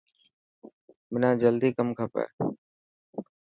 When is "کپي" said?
1.97-2.25